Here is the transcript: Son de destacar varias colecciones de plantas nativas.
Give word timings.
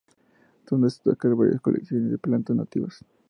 Son 0.67 0.81
de 0.81 0.87
destacar 0.87 1.35
varias 1.35 1.61
colecciones 1.61 2.09
de 2.09 2.17
plantas 2.17 2.55
nativas. 2.55 3.05